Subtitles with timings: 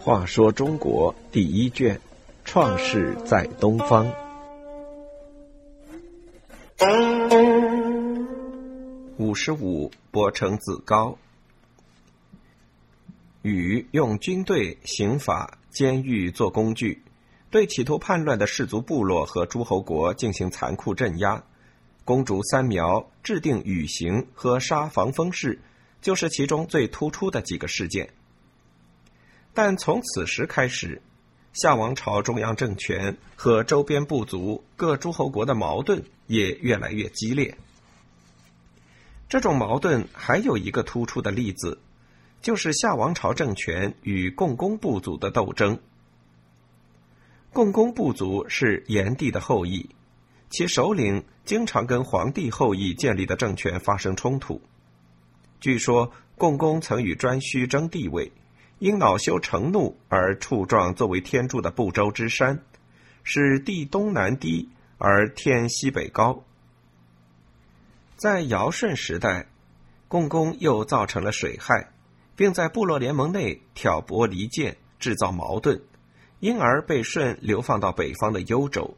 [0.00, 2.00] 话说中国第一卷，
[2.44, 4.10] 创世在东方。
[9.18, 11.18] 五十五，伯承子高。
[13.42, 17.02] 禹用军队、刑法、监狱做工具，
[17.50, 21.44] 对企图叛乱的氏族部落和诸侯国进行残酷镇压。
[22.08, 25.60] 公主三苗制定禹刑和杀防风氏，
[26.00, 28.08] 就是其中最突出的几个事件。
[29.52, 31.02] 但从此时开始，
[31.52, 37.58] 夏王朝中央政权和周边部族各诸侯国的矛盾也越来越激烈。
[39.28, 41.78] 这种矛盾还有一个突出的例子，
[42.40, 45.78] 就是夏王朝政权与共工部族的斗争。
[47.52, 49.90] 共工部族是炎帝的后裔，
[50.48, 54.60] 其首领经常跟黄帝后裔建立的政权发生冲突。
[55.60, 58.30] 据说共工曾与颛顼争地位。
[58.80, 62.62] 因恼羞成怒而触撞作为天柱的不周之山，
[63.24, 66.44] 使地东南低而天西北高。
[68.14, 69.48] 在尧舜时代，
[70.06, 71.88] 共工又造成了水害，
[72.36, 75.80] 并在部落联盟内挑拨离间，制造矛盾，
[76.38, 78.96] 因而被舜流放到北方的幽州。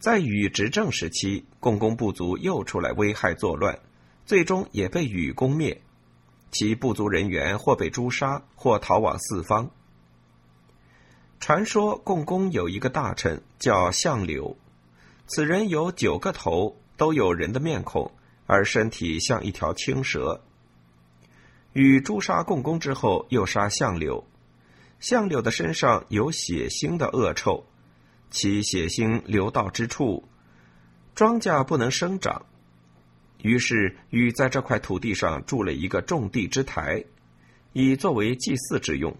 [0.00, 3.78] 在禹执政时期，共工部族又出来危害作乱，
[4.24, 5.82] 最终也被禹攻灭。
[6.50, 9.70] 其部族人员或被诛杀，或逃往四方。
[11.38, 14.56] 传说共工有一个大臣叫相柳，
[15.26, 18.10] 此人有九个头，都有人的面孔，
[18.46, 20.42] 而身体像一条青蛇。
[21.74, 24.26] 禹诛杀共工之后，又杀相柳。
[24.98, 27.66] 相柳的身上有血腥的恶臭，
[28.30, 30.28] 其血腥流到之处，
[31.14, 32.46] 庄稼不能生长。
[33.42, 37.04] 于是，禹在这块土地上筑了一个种地之台，
[37.72, 39.16] 以作为祭祀之用。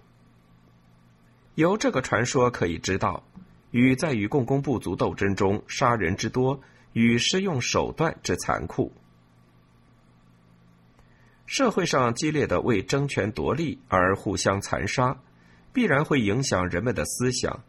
[1.55, 3.25] 由这个传说可以知道，
[3.71, 6.61] 禹在与共工部族斗争中杀人之多
[6.93, 8.93] 与施用手段之残酷。
[11.47, 15.21] 社会上激烈的为争权夺利而互相残杀，
[15.73, 17.65] 必然会影响人们的思想。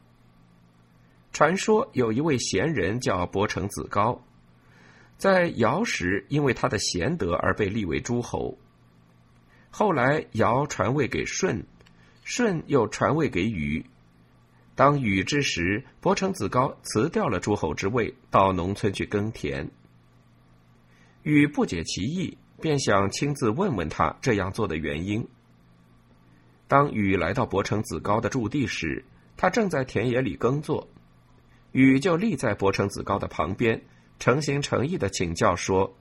[1.32, 4.22] 传说有一位贤人叫伯承子高。
[5.18, 8.58] 在尧时，因为他的贤德而被立为诸侯。
[9.70, 11.64] 后来尧传位给舜，
[12.24, 13.86] 舜又传位给禹。
[14.74, 19.70] 当禹之时，伯承子高辞掉了诸侯之位，到农村去耕田。
[21.24, 25.28] 禹不解其意，便想亲自问问他这样做的原因。
[26.68, 29.06] 当禹来到伯承子高的驻地时，
[29.38, 30.88] 他正在田野里耕作，
[31.72, 33.82] 禹就立在伯承子高的旁边。
[34.20, 35.96] 诚心诚意的请教说：“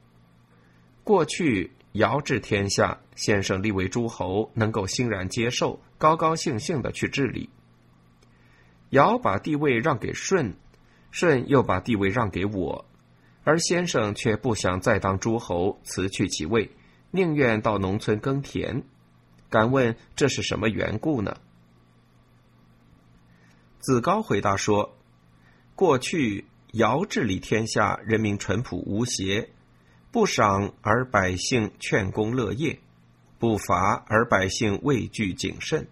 [1.02, 7.48] 过去尧治天下，先生立为诸侯，能够欣然接受，高高兴兴的去治理。
[8.90, 10.54] 尧把地位让给舜，
[11.10, 12.84] 舜又把地位让给我，
[13.42, 16.70] 而先生却不想再当诸侯，辞去其位，
[17.10, 18.82] 宁愿到农村耕田。
[19.48, 21.34] 敢问这是什么缘故呢？”
[23.80, 24.94] 子高回答说
[25.74, 29.48] ：“过去。”尧治理天下，人民淳朴无邪，
[30.12, 32.78] 不赏而百姓劝功乐业，
[33.40, 35.88] 不罚而百姓畏惧谨慎。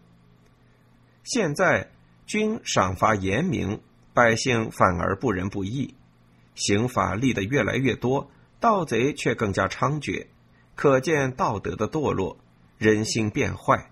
[1.25, 1.91] 现在
[2.27, 3.81] 君赏罚严明，
[4.15, 5.97] 百姓反而不仁不义，
[6.55, 10.29] 刑法立得越来越多，盗贼却更加猖獗，
[10.77, 12.39] 可见道德的堕落，
[12.77, 13.91] 人心变坏，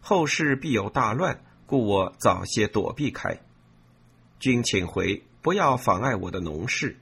[0.00, 3.40] 后世必有大乱，故我早些躲避开。
[4.40, 6.96] 君请回，不要妨碍我的农事。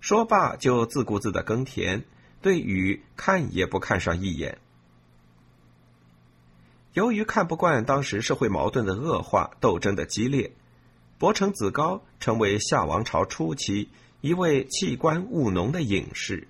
[0.00, 2.04] 说罢就自顾自的耕田，
[2.40, 4.58] 对雨看也不看上一眼。
[6.92, 10.52] 由于看不惯当时社会矛盾的恶化，斗争的激烈，
[11.18, 13.88] 伯承子高成为夏王朝初期
[14.20, 16.46] 一位弃官务农的隐士。